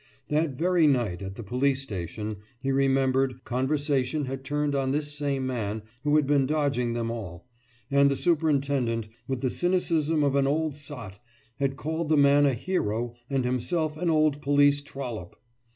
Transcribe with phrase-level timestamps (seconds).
[0.29, 5.45] That very night at the police station, he remembered, conversation had turned on this same
[5.45, 7.45] man who had been dodging them all,
[7.91, 11.19] and the superintendent, with the cynicism of an old sot,
[11.59, 15.35] had called the man a hero and himself an old police trollop.